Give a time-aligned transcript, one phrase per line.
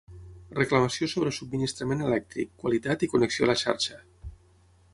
[0.59, 4.01] Reclamació sobre subministrament elèctric, qualitat i connexió a la xarxa.